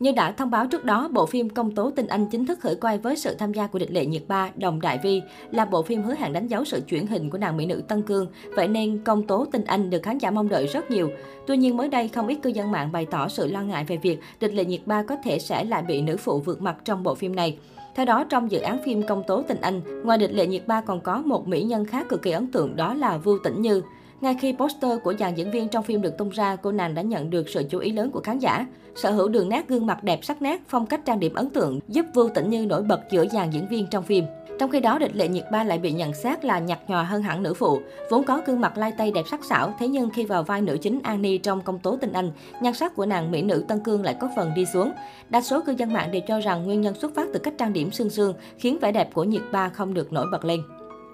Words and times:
Như 0.00 0.12
đã 0.12 0.32
thông 0.32 0.50
báo 0.50 0.66
trước 0.66 0.84
đó, 0.84 1.08
bộ 1.12 1.26
phim 1.26 1.48
Công 1.48 1.74
tố 1.74 1.90
Tinh 1.90 2.06
Anh 2.06 2.26
chính 2.26 2.46
thức 2.46 2.60
khởi 2.60 2.74
quay 2.74 2.98
với 2.98 3.16
sự 3.16 3.34
tham 3.34 3.52
gia 3.52 3.66
của 3.66 3.78
địch 3.78 3.90
lệ 3.90 4.06
nhiệt 4.06 4.22
ba, 4.28 4.50
Đồng 4.56 4.80
Đại 4.80 4.98
Vi, 5.02 5.22
là 5.50 5.64
bộ 5.64 5.82
phim 5.82 6.02
hứa 6.02 6.14
hẹn 6.14 6.32
đánh 6.32 6.46
dấu 6.46 6.64
sự 6.64 6.80
chuyển 6.88 7.06
hình 7.06 7.30
của 7.30 7.38
nàng 7.38 7.56
mỹ 7.56 7.66
nữ 7.66 7.82
Tân 7.88 8.02
Cương. 8.02 8.26
Vậy 8.56 8.68
nên 8.68 8.98
Công 9.04 9.26
tố 9.26 9.46
Tinh 9.52 9.64
Anh 9.64 9.90
được 9.90 10.02
khán 10.02 10.18
giả 10.18 10.30
mong 10.30 10.48
đợi 10.48 10.66
rất 10.66 10.90
nhiều. 10.90 11.10
Tuy 11.46 11.56
nhiên 11.56 11.76
mới 11.76 11.88
đây 11.88 12.08
không 12.08 12.26
ít 12.26 12.38
cư 12.42 12.50
dân 12.50 12.70
mạng 12.70 12.92
bày 12.92 13.06
tỏ 13.06 13.28
sự 13.28 13.46
lo 13.46 13.62
ngại 13.62 13.84
về 13.84 13.96
việc 13.96 14.18
địch 14.40 14.54
lệ 14.54 14.64
nhiệt 14.64 14.80
ba 14.86 15.02
có 15.02 15.16
thể 15.24 15.38
sẽ 15.38 15.64
lại 15.64 15.82
bị 15.82 16.02
nữ 16.02 16.16
phụ 16.16 16.40
vượt 16.40 16.62
mặt 16.62 16.76
trong 16.84 17.02
bộ 17.02 17.14
phim 17.14 17.36
này. 17.36 17.58
Theo 17.94 18.06
đó, 18.06 18.24
trong 18.24 18.50
dự 18.50 18.60
án 18.60 18.78
phim 18.84 19.02
Công 19.02 19.22
tố 19.26 19.42
Tình 19.42 19.60
Anh, 19.60 19.80
ngoài 20.04 20.18
địch 20.18 20.32
lệ 20.32 20.46
nhiệt 20.46 20.66
ba 20.66 20.80
còn 20.80 21.00
có 21.00 21.22
một 21.24 21.48
mỹ 21.48 21.62
nhân 21.62 21.84
khác 21.84 22.06
cực 22.08 22.22
kỳ 22.22 22.30
ấn 22.30 22.52
tượng 22.52 22.76
đó 22.76 22.94
là 22.94 23.18
Vưu 23.18 23.38
Tĩnh 23.44 23.62
Như. 23.62 23.82
Ngay 24.20 24.36
khi 24.40 24.54
poster 24.58 24.98
của 25.02 25.14
dàn 25.18 25.34
diễn 25.34 25.50
viên 25.50 25.68
trong 25.68 25.84
phim 25.84 26.02
được 26.02 26.18
tung 26.18 26.30
ra, 26.30 26.56
cô 26.56 26.72
nàng 26.72 26.94
đã 26.94 27.02
nhận 27.02 27.30
được 27.30 27.48
sự 27.48 27.62
chú 27.70 27.78
ý 27.78 27.92
lớn 27.92 28.10
của 28.10 28.20
khán 28.20 28.38
giả. 28.38 28.66
Sở 28.94 29.10
hữu 29.10 29.28
đường 29.28 29.48
nét 29.48 29.68
gương 29.68 29.86
mặt 29.86 30.04
đẹp 30.04 30.24
sắc 30.24 30.42
nét, 30.42 30.60
phong 30.68 30.86
cách 30.86 31.00
trang 31.04 31.20
điểm 31.20 31.34
ấn 31.34 31.50
tượng 31.50 31.80
giúp 31.88 32.06
Vưu 32.14 32.28
Tĩnh 32.28 32.50
Như 32.50 32.66
nổi 32.66 32.82
bật 32.82 33.00
giữa 33.10 33.26
dàn 33.32 33.50
diễn 33.50 33.68
viên 33.68 33.86
trong 33.90 34.04
phim. 34.04 34.24
Trong 34.58 34.70
khi 34.70 34.80
đó, 34.80 34.98
địch 34.98 35.16
lệ 35.16 35.28
nhiệt 35.28 35.44
ba 35.52 35.64
lại 35.64 35.78
bị 35.78 35.92
nhận 35.92 36.14
xét 36.14 36.44
là 36.44 36.58
nhạt 36.58 36.78
nhòa 36.88 37.02
hơn 37.02 37.22
hẳn 37.22 37.42
nữ 37.42 37.54
phụ. 37.54 37.80
Vốn 38.10 38.24
có 38.24 38.40
gương 38.46 38.60
mặt 38.60 38.78
lai 38.78 38.92
tây 38.98 39.12
đẹp 39.12 39.24
sắc 39.30 39.44
sảo, 39.44 39.74
thế 39.78 39.88
nhưng 39.88 40.10
khi 40.10 40.24
vào 40.24 40.42
vai 40.42 40.62
nữ 40.62 40.76
chính 40.82 41.00
Annie 41.02 41.38
trong 41.38 41.60
công 41.60 41.78
tố 41.78 41.96
tình 41.96 42.12
anh, 42.12 42.30
nhan 42.62 42.74
sắc 42.74 42.96
của 42.96 43.06
nàng 43.06 43.30
mỹ 43.30 43.42
nữ 43.42 43.64
Tân 43.68 43.80
Cương 43.80 44.02
lại 44.02 44.16
có 44.20 44.30
phần 44.36 44.54
đi 44.54 44.64
xuống. 44.66 44.92
Đa 45.28 45.40
số 45.40 45.60
cư 45.66 45.74
dân 45.78 45.92
mạng 45.92 46.10
đều 46.10 46.22
cho 46.28 46.40
rằng 46.40 46.64
nguyên 46.64 46.80
nhân 46.80 46.94
xuất 46.94 47.14
phát 47.14 47.26
từ 47.32 47.38
cách 47.38 47.54
trang 47.58 47.72
điểm 47.72 47.90
sương 47.90 48.10
sương, 48.10 48.34
khiến 48.58 48.78
vẻ 48.80 48.92
đẹp 48.92 49.14
của 49.14 49.24
nhiệt 49.24 49.42
ba 49.52 49.68
không 49.68 49.94
được 49.94 50.12
nổi 50.12 50.26
bật 50.32 50.44
lên. 50.44 50.60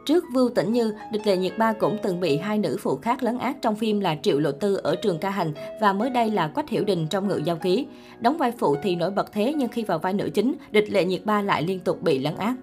Trước 0.06 0.24
Vưu 0.32 0.48
Tĩnh 0.48 0.72
Như, 0.72 0.94
địch 1.12 1.26
lệ 1.26 1.36
nhiệt 1.36 1.58
ba 1.58 1.72
cũng 1.72 1.98
từng 2.02 2.20
bị 2.20 2.36
hai 2.36 2.58
nữ 2.58 2.76
phụ 2.80 2.96
khác 2.96 3.22
lấn 3.22 3.38
át 3.38 3.56
trong 3.62 3.76
phim 3.76 4.00
là 4.00 4.16
Triệu 4.22 4.38
Lộ 4.38 4.52
Tư 4.52 4.76
ở 4.76 4.96
trường 4.96 5.18
ca 5.18 5.30
hành 5.30 5.52
và 5.80 5.92
mới 5.92 6.10
đây 6.10 6.30
là 6.30 6.48
Quách 6.48 6.68
Hiểu 6.68 6.84
Đình 6.84 7.06
trong 7.10 7.28
ngự 7.28 7.40
giao 7.44 7.56
ký. 7.56 7.86
Đóng 8.20 8.38
vai 8.38 8.52
phụ 8.58 8.76
thì 8.82 8.96
nổi 8.96 9.10
bật 9.10 9.32
thế 9.32 9.54
nhưng 9.56 9.68
khi 9.68 9.84
vào 9.84 9.98
vai 9.98 10.12
nữ 10.12 10.30
chính, 10.34 10.54
địch 10.70 10.90
lệ 10.90 11.04
nhiệt 11.04 11.24
ba 11.24 11.42
lại 11.42 11.62
liên 11.62 11.80
tục 11.80 12.02
bị 12.02 12.18
lấn 12.18 12.36
át. 12.36 12.54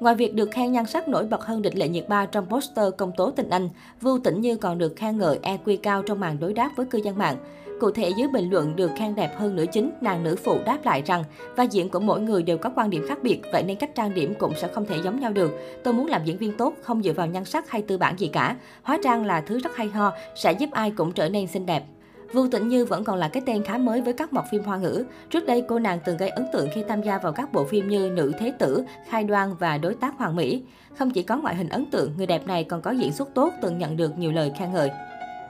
Ngoài 0.00 0.14
việc 0.14 0.34
được 0.34 0.50
khen 0.50 0.72
nhan 0.72 0.86
sắc 0.86 1.08
nổi 1.08 1.24
bật 1.24 1.44
hơn 1.44 1.62
địch 1.62 1.76
lệ 1.76 1.88
nhiệt 1.88 2.08
ba 2.08 2.26
trong 2.26 2.46
poster 2.46 2.94
công 2.98 3.12
tố 3.12 3.30
tình 3.30 3.50
anh, 3.50 3.68
Vu 4.00 4.18
Tĩnh 4.18 4.40
Như 4.40 4.56
còn 4.56 4.78
được 4.78 4.96
khen 4.96 5.18
ngợi 5.18 5.38
EQ 5.42 5.76
cao 5.82 6.02
trong 6.02 6.20
màn 6.20 6.40
đối 6.40 6.52
đáp 6.52 6.70
với 6.76 6.86
cư 6.86 6.98
dân 6.98 7.18
mạng. 7.18 7.36
Cụ 7.80 7.90
thể 7.90 8.10
dưới 8.16 8.28
bình 8.28 8.50
luận 8.50 8.76
được 8.76 8.90
khen 8.96 9.14
đẹp 9.14 9.36
hơn 9.36 9.56
nữ 9.56 9.66
chính, 9.72 9.90
nàng 10.00 10.24
nữ 10.24 10.36
phụ 10.44 10.58
đáp 10.64 10.78
lại 10.84 11.02
rằng 11.06 11.24
vai 11.56 11.68
diễn 11.68 11.88
của 11.88 12.00
mỗi 12.00 12.20
người 12.20 12.42
đều 12.42 12.58
có 12.58 12.70
quan 12.76 12.90
điểm 12.90 13.04
khác 13.08 13.18
biệt, 13.22 13.40
vậy 13.52 13.62
nên 13.62 13.76
cách 13.76 13.94
trang 13.94 14.14
điểm 14.14 14.34
cũng 14.38 14.52
sẽ 14.56 14.68
không 14.68 14.86
thể 14.86 14.96
giống 15.04 15.20
nhau 15.20 15.32
được. 15.32 15.60
Tôi 15.84 15.94
muốn 15.94 16.06
làm 16.06 16.24
diễn 16.24 16.38
viên 16.38 16.56
tốt, 16.56 16.74
không 16.82 17.02
dựa 17.02 17.12
vào 17.12 17.26
nhan 17.26 17.44
sắc 17.44 17.70
hay 17.70 17.82
tư 17.82 17.98
bản 17.98 18.18
gì 18.18 18.26
cả. 18.26 18.56
Hóa 18.82 18.98
trang 19.04 19.26
là 19.26 19.40
thứ 19.40 19.58
rất 19.58 19.76
hay 19.76 19.88
ho, 19.88 20.12
sẽ 20.34 20.52
giúp 20.52 20.70
ai 20.72 20.90
cũng 20.90 21.12
trở 21.12 21.28
nên 21.28 21.46
xinh 21.46 21.66
đẹp. 21.66 21.84
Vu 22.32 22.48
Tĩnh 22.48 22.68
Như 22.68 22.84
vẫn 22.84 23.04
còn 23.04 23.18
là 23.18 23.28
cái 23.28 23.42
tên 23.46 23.62
khá 23.62 23.78
mới 23.78 24.00
với 24.00 24.12
các 24.12 24.32
mọc 24.32 24.44
phim 24.50 24.62
hoa 24.62 24.76
ngữ. 24.76 25.04
Trước 25.30 25.46
đây, 25.46 25.64
cô 25.68 25.78
nàng 25.78 25.98
từng 26.04 26.16
gây 26.16 26.28
ấn 26.28 26.46
tượng 26.52 26.68
khi 26.74 26.84
tham 26.88 27.02
gia 27.02 27.18
vào 27.18 27.32
các 27.32 27.52
bộ 27.52 27.64
phim 27.64 27.88
như 27.88 28.10
Nữ 28.10 28.32
Thế 28.38 28.52
Tử, 28.58 28.84
Khai 29.08 29.24
Đoan 29.24 29.54
và 29.54 29.78
Đối 29.78 29.94
tác 29.94 30.14
Hoàng 30.18 30.36
Mỹ. 30.36 30.62
Không 30.98 31.10
chỉ 31.10 31.22
có 31.22 31.36
ngoại 31.36 31.54
hình 31.54 31.68
ấn 31.68 31.90
tượng, 31.90 32.12
người 32.16 32.26
đẹp 32.26 32.46
này 32.46 32.64
còn 32.64 32.82
có 32.82 32.90
diễn 32.90 33.12
xuất 33.12 33.34
tốt, 33.34 33.52
từng 33.62 33.78
nhận 33.78 33.96
được 33.96 34.18
nhiều 34.18 34.32
lời 34.32 34.52
khen 34.58 34.72
ngợi. 34.72 34.90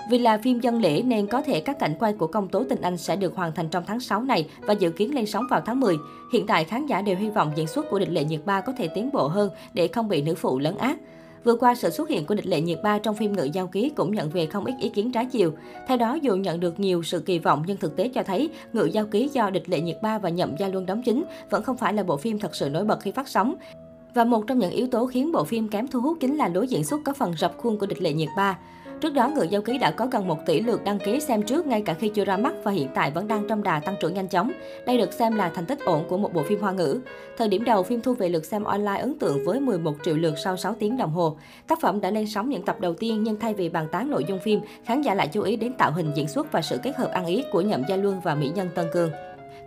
Vì 0.08 0.18
là 0.18 0.38
phim 0.38 0.60
dân 0.60 0.80
lễ 0.80 1.02
nên 1.02 1.26
có 1.26 1.42
thể 1.42 1.60
các 1.60 1.78
cảnh 1.78 1.94
quay 1.98 2.12
của 2.12 2.26
công 2.26 2.48
tố 2.48 2.64
tình 2.68 2.80
anh 2.80 2.96
sẽ 2.96 3.16
được 3.16 3.36
hoàn 3.36 3.52
thành 3.52 3.68
trong 3.68 3.84
tháng 3.86 4.00
6 4.00 4.22
này 4.22 4.48
và 4.60 4.72
dự 4.72 4.90
kiến 4.90 5.14
lên 5.14 5.26
sóng 5.26 5.44
vào 5.50 5.60
tháng 5.66 5.80
10. 5.80 5.96
Hiện 6.32 6.46
tại 6.46 6.64
khán 6.64 6.86
giả 6.86 7.02
đều 7.02 7.16
hy 7.16 7.30
vọng 7.30 7.52
diễn 7.56 7.66
xuất 7.66 7.90
của 7.90 7.98
địch 7.98 8.10
lệ 8.10 8.24
nhiệt 8.24 8.40
ba 8.44 8.60
có 8.60 8.72
thể 8.78 8.88
tiến 8.88 9.10
bộ 9.12 9.28
hơn 9.28 9.50
để 9.74 9.88
không 9.88 10.08
bị 10.08 10.22
nữ 10.22 10.34
phụ 10.34 10.58
lấn 10.58 10.76
át. 10.76 10.96
Vừa 11.44 11.56
qua, 11.56 11.74
sự 11.74 11.90
xuất 11.90 12.08
hiện 12.08 12.26
của 12.26 12.34
địch 12.34 12.46
lệ 12.46 12.60
nhiệt 12.60 12.78
ba 12.82 12.98
trong 12.98 13.14
phim 13.14 13.32
Ngự 13.32 13.44
Giao 13.44 13.66
Ký 13.66 13.90
cũng 13.96 14.14
nhận 14.14 14.30
về 14.30 14.46
không 14.46 14.64
ít 14.64 14.74
ý 14.80 14.88
kiến 14.88 15.12
trái 15.12 15.26
chiều. 15.26 15.52
Theo 15.88 15.96
đó, 15.96 16.14
dù 16.14 16.36
nhận 16.36 16.60
được 16.60 16.80
nhiều 16.80 17.02
sự 17.02 17.20
kỳ 17.20 17.38
vọng 17.38 17.64
nhưng 17.66 17.76
thực 17.76 17.96
tế 17.96 18.08
cho 18.08 18.22
thấy 18.22 18.50
Ngự 18.72 18.84
Giao 18.84 19.04
Ký 19.06 19.28
do 19.32 19.50
địch 19.50 19.68
lệ 19.68 19.80
nhiệt 19.80 19.96
ba 20.02 20.18
và 20.18 20.28
Nhậm 20.28 20.56
Gia 20.58 20.68
Luân 20.68 20.86
đóng 20.86 21.02
chính 21.02 21.24
vẫn 21.50 21.62
không 21.62 21.76
phải 21.76 21.94
là 21.94 22.02
bộ 22.02 22.16
phim 22.16 22.38
thật 22.38 22.56
sự 22.56 22.68
nổi 22.68 22.84
bật 22.84 23.00
khi 23.00 23.10
phát 23.10 23.28
sóng. 23.28 23.54
Và 24.14 24.24
một 24.24 24.44
trong 24.46 24.58
những 24.58 24.70
yếu 24.70 24.86
tố 24.86 25.06
khiến 25.06 25.32
bộ 25.32 25.44
phim 25.44 25.68
kém 25.68 25.86
thu 25.86 26.00
hút 26.00 26.16
chính 26.20 26.36
là 26.36 26.48
lối 26.48 26.68
diễn 26.68 26.84
xuất 26.84 27.00
có 27.04 27.12
phần 27.12 27.34
rập 27.38 27.58
khuôn 27.58 27.78
của 27.78 27.86
địch 27.86 28.02
lệ 28.02 28.12
nhiệt 28.12 28.28
ba. 28.36 28.58
Trước 29.00 29.14
đó, 29.14 29.28
người 29.28 29.48
giao 29.48 29.62
ký 29.62 29.78
đã 29.78 29.90
có 29.90 30.06
gần 30.06 30.28
1 30.28 30.46
tỷ 30.46 30.60
lượt 30.60 30.84
đăng 30.84 30.98
ký 30.98 31.20
xem 31.20 31.42
trước 31.42 31.66
ngay 31.66 31.82
cả 31.82 31.94
khi 31.94 32.08
chưa 32.08 32.24
ra 32.24 32.36
mắt 32.36 32.54
và 32.64 32.70
hiện 32.70 32.88
tại 32.94 33.10
vẫn 33.10 33.28
đang 33.28 33.48
trong 33.48 33.62
đà 33.62 33.80
tăng 33.80 33.94
trưởng 34.00 34.14
nhanh 34.14 34.28
chóng. 34.28 34.52
Đây 34.86 34.98
được 34.98 35.12
xem 35.12 35.36
là 35.36 35.48
thành 35.48 35.66
tích 35.66 35.78
ổn 35.84 36.04
của 36.08 36.16
một 36.16 36.34
bộ 36.34 36.42
phim 36.42 36.60
hoa 36.60 36.72
ngữ. 36.72 37.00
Thời 37.36 37.48
điểm 37.48 37.64
đầu, 37.64 37.82
phim 37.82 38.00
thu 38.00 38.14
về 38.14 38.28
lượt 38.28 38.44
xem 38.44 38.64
online 38.64 39.00
ấn 39.00 39.18
tượng 39.18 39.44
với 39.44 39.60
11 39.60 39.94
triệu 40.04 40.16
lượt 40.16 40.34
sau 40.44 40.56
6 40.56 40.74
tiếng 40.78 40.96
đồng 40.96 41.10
hồ. 41.10 41.36
Tác 41.66 41.80
phẩm 41.80 42.00
đã 42.00 42.10
lên 42.10 42.26
sóng 42.26 42.48
những 42.48 42.64
tập 42.64 42.80
đầu 42.80 42.94
tiên 42.94 43.22
nhưng 43.22 43.40
thay 43.40 43.54
vì 43.54 43.68
bàn 43.68 43.86
tán 43.92 44.10
nội 44.10 44.24
dung 44.28 44.38
phim, 44.38 44.60
khán 44.84 45.02
giả 45.02 45.14
lại 45.14 45.28
chú 45.32 45.42
ý 45.42 45.56
đến 45.56 45.72
tạo 45.72 45.92
hình 45.92 46.12
diễn 46.14 46.28
xuất 46.28 46.52
và 46.52 46.62
sự 46.62 46.78
kết 46.82 46.96
hợp 46.96 47.10
ăn 47.10 47.26
ý 47.26 47.44
của 47.52 47.60
Nhậm 47.60 47.82
Gia 47.88 47.96
Luân 47.96 48.20
và 48.20 48.34
mỹ 48.34 48.50
nhân 48.54 48.68
Tân 48.74 48.86
Cương. 48.92 49.10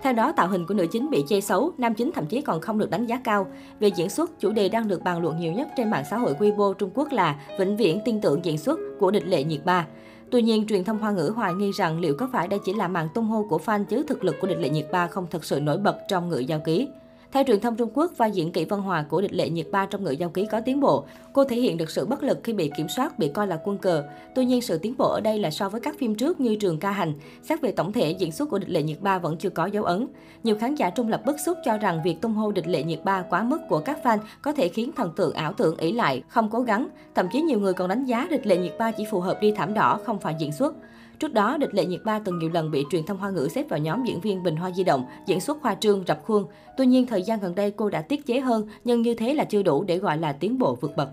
Theo 0.03 0.13
đó, 0.13 0.31
tạo 0.31 0.47
hình 0.47 0.65
của 0.65 0.73
nữ 0.73 0.87
chính 0.91 1.09
bị 1.09 1.23
chê 1.27 1.41
xấu, 1.41 1.71
nam 1.77 1.93
chính 1.93 2.11
thậm 2.11 2.25
chí 2.25 2.41
còn 2.41 2.61
không 2.61 2.77
được 2.77 2.89
đánh 2.89 3.05
giá 3.05 3.21
cao. 3.23 3.47
Về 3.79 3.87
diễn 3.87 4.09
xuất, 4.09 4.39
chủ 4.39 4.51
đề 4.51 4.69
đang 4.69 4.87
được 4.87 5.03
bàn 5.03 5.21
luận 5.21 5.39
nhiều 5.39 5.53
nhất 5.53 5.67
trên 5.77 5.89
mạng 5.89 6.03
xã 6.09 6.17
hội 6.17 6.33
Weibo 6.39 6.73
Trung 6.73 6.89
Quốc 6.93 7.11
là 7.11 7.35
vĩnh 7.59 7.77
viễn 7.77 7.99
tin 8.05 8.21
tưởng 8.21 8.45
diễn 8.45 8.57
xuất 8.57 8.79
của 8.99 9.11
địch 9.11 9.27
lệ 9.27 9.43
nhiệt 9.43 9.65
ba. 9.65 9.87
Tuy 10.31 10.41
nhiên, 10.41 10.67
truyền 10.67 10.83
thông 10.83 10.97
hoa 10.97 11.11
ngữ 11.11 11.33
hoài 11.35 11.53
nghi 11.53 11.71
rằng 11.71 11.99
liệu 11.99 12.15
có 12.17 12.29
phải 12.31 12.47
đây 12.47 12.59
chỉ 12.65 12.73
là 12.73 12.87
màn 12.87 13.07
tung 13.13 13.25
hô 13.25 13.45
của 13.49 13.59
fan 13.65 13.83
chứ 13.83 14.03
thực 14.07 14.23
lực 14.23 14.35
của 14.41 14.47
địch 14.47 14.59
lệ 14.59 14.69
nhiệt 14.69 14.87
ba 14.91 15.07
không 15.07 15.27
thật 15.31 15.45
sự 15.45 15.59
nổi 15.59 15.77
bật 15.77 15.97
trong 16.07 16.29
ngữ 16.29 16.39
giao 16.39 16.59
ký. 16.59 16.87
Theo 17.31 17.43
truyền 17.43 17.59
thông 17.59 17.75
Trung 17.75 17.89
Quốc, 17.93 18.11
vai 18.17 18.31
diễn 18.31 18.51
kỹ 18.51 18.65
Văn 18.65 18.81
Hòa 18.81 19.05
của 19.09 19.21
địch 19.21 19.33
lệ 19.33 19.49
nhiệt 19.49 19.67
ba 19.71 19.85
trong 19.85 20.03
ngựa 20.03 20.11
giao 20.11 20.29
ký 20.29 20.45
có 20.45 20.61
tiến 20.61 20.79
bộ. 20.79 21.05
Cô 21.33 21.43
thể 21.43 21.55
hiện 21.55 21.77
được 21.77 21.89
sự 21.89 22.05
bất 22.05 22.23
lực 22.23 22.39
khi 22.43 22.53
bị 22.53 22.71
kiểm 22.77 22.87
soát, 22.89 23.19
bị 23.19 23.27
coi 23.27 23.47
là 23.47 23.59
quân 23.63 23.77
cờ. 23.77 24.03
Tuy 24.35 24.45
nhiên, 24.45 24.61
sự 24.61 24.77
tiến 24.77 24.93
bộ 24.97 25.09
ở 25.09 25.21
đây 25.21 25.39
là 25.39 25.51
so 25.51 25.69
với 25.69 25.81
các 25.81 25.95
phim 25.99 26.15
trước 26.15 26.39
như 26.39 26.55
Trường 26.55 26.79
Ca 26.79 26.91
Hành. 26.91 27.13
Xét 27.43 27.61
về 27.61 27.71
tổng 27.71 27.93
thể, 27.93 28.11
diễn 28.11 28.31
xuất 28.31 28.49
của 28.49 28.59
địch 28.59 28.69
lệ 28.69 28.83
nhiệt 28.83 29.01
ba 29.01 29.19
vẫn 29.19 29.37
chưa 29.37 29.49
có 29.49 29.65
dấu 29.65 29.83
ấn. 29.83 30.07
Nhiều 30.43 30.55
khán 30.59 30.75
giả 30.75 30.89
trung 30.89 31.09
lập 31.09 31.21
bức 31.25 31.39
xúc 31.39 31.57
cho 31.65 31.77
rằng 31.77 32.01
việc 32.03 32.21
tung 32.21 32.33
hô 32.33 32.51
địch 32.51 32.67
lệ 32.67 32.83
nhiệt 32.83 33.03
ba 33.03 33.21
quá 33.21 33.43
mức 33.43 33.59
của 33.69 33.79
các 33.79 33.99
fan 34.03 34.17
có 34.41 34.53
thể 34.53 34.69
khiến 34.69 34.91
thần 34.95 35.11
tượng 35.15 35.33
ảo 35.33 35.53
tưởng 35.53 35.77
ỷ 35.77 35.91
lại, 35.91 36.23
không 36.27 36.49
cố 36.49 36.61
gắng. 36.61 36.87
Thậm 37.15 37.27
chí 37.33 37.41
nhiều 37.41 37.59
người 37.59 37.73
còn 37.73 37.89
đánh 37.89 38.05
giá 38.05 38.27
địch 38.29 38.47
lệ 38.47 38.57
nhiệt 38.57 38.73
ba 38.79 38.91
chỉ 38.91 39.05
phù 39.11 39.19
hợp 39.19 39.41
đi 39.41 39.51
thảm 39.51 39.73
đỏ, 39.73 39.99
không 40.05 40.19
phải 40.19 40.35
diễn 40.39 40.51
xuất. 40.51 40.75
Trước 41.21 41.33
đó, 41.33 41.57
địch 41.57 41.73
lệ 41.73 41.85
nhiệt 41.85 42.03
ba 42.03 42.19
từng 42.19 42.39
nhiều 42.39 42.49
lần 42.53 42.71
bị 42.71 42.85
truyền 42.91 43.05
thông 43.05 43.17
hoa 43.17 43.29
ngữ 43.29 43.47
xếp 43.51 43.65
vào 43.69 43.79
nhóm 43.79 44.03
diễn 44.03 44.19
viên 44.19 44.43
bình 44.43 44.55
hoa 44.55 44.71
di 44.71 44.83
động, 44.83 45.05
diễn 45.25 45.39
xuất 45.39 45.57
hoa 45.61 45.75
trương, 45.75 46.03
rập 46.07 46.23
khuôn. 46.25 46.45
Tuy 46.77 46.85
nhiên, 46.85 47.05
thời 47.05 47.21
gian 47.21 47.39
gần 47.39 47.55
đây 47.55 47.71
cô 47.71 47.89
đã 47.89 48.01
tiết 48.01 48.25
chế 48.25 48.39
hơn, 48.39 48.67
nhưng 48.83 49.01
như 49.01 49.13
thế 49.13 49.33
là 49.33 49.43
chưa 49.43 49.63
đủ 49.63 49.83
để 49.83 49.97
gọi 49.97 50.17
là 50.17 50.33
tiến 50.33 50.59
bộ 50.59 50.77
vượt 50.81 50.91
bậc. 50.95 51.09